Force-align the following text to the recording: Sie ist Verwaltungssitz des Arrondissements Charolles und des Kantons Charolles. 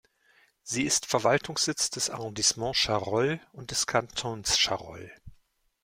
Sie 0.63 0.81
ist 0.81 1.05
Verwaltungssitz 1.05 1.91
des 1.91 2.09
Arrondissements 2.09 2.75
Charolles 2.79 3.39
und 3.51 3.69
des 3.69 3.85
Kantons 3.85 4.57
Charolles. 4.57 5.11